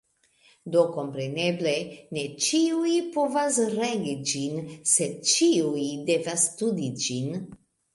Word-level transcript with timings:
Do 0.75 0.85
kompreneble, 0.95 1.73
ne 2.17 2.25
ĉiuj 2.47 2.95
povas 3.19 3.61
regi 3.77 4.17
ĝin, 4.33 4.67
sed 4.97 5.23
ĉiuj 5.37 5.89
devas 6.13 6.53
studi 6.53 6.95
ĝin. 7.09 7.43